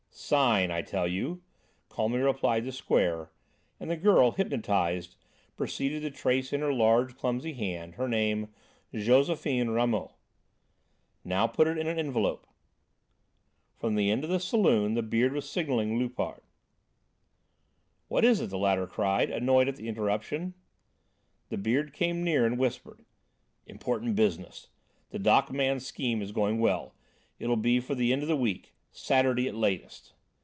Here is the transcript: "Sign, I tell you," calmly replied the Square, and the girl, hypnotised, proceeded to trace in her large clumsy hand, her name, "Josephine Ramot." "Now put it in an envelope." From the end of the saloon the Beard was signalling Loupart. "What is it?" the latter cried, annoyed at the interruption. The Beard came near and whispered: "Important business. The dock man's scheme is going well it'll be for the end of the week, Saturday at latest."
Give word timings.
"Sign, 0.13 0.71
I 0.71 0.81
tell 0.81 1.07
you," 1.09 1.41
calmly 1.89 2.19
replied 2.19 2.63
the 2.63 2.71
Square, 2.71 3.31
and 3.81 3.89
the 3.91 3.97
girl, 3.97 4.31
hypnotised, 4.31 5.17
proceeded 5.57 6.01
to 6.03 6.11
trace 6.11 6.53
in 6.53 6.61
her 6.61 6.71
large 6.71 7.17
clumsy 7.17 7.51
hand, 7.53 7.95
her 7.95 8.07
name, 8.07 8.47
"Josephine 8.93 9.69
Ramot." 9.71 10.11
"Now 11.25 11.47
put 11.47 11.67
it 11.67 11.77
in 11.77 11.87
an 11.87 11.99
envelope." 11.99 12.47
From 13.75 13.95
the 13.95 14.09
end 14.09 14.23
of 14.23 14.29
the 14.29 14.39
saloon 14.39 14.93
the 14.93 15.01
Beard 15.01 15.33
was 15.33 15.49
signalling 15.49 15.97
Loupart. 15.97 16.43
"What 18.07 18.23
is 18.23 18.39
it?" 18.39 18.49
the 18.51 18.57
latter 18.57 18.87
cried, 18.87 19.29
annoyed 19.31 19.67
at 19.67 19.75
the 19.75 19.89
interruption. 19.89 20.53
The 21.49 21.57
Beard 21.57 21.91
came 21.93 22.23
near 22.23 22.45
and 22.45 22.57
whispered: 22.57 23.03
"Important 23.65 24.15
business. 24.15 24.69
The 25.09 25.19
dock 25.19 25.51
man's 25.51 25.85
scheme 25.85 26.21
is 26.21 26.31
going 26.31 26.59
well 26.59 26.93
it'll 27.37 27.57
be 27.57 27.81
for 27.81 27.95
the 27.95 28.13
end 28.13 28.21
of 28.21 28.29
the 28.29 28.37
week, 28.37 28.73
Saturday 28.93 29.47
at 29.49 29.55
latest." 29.55 30.13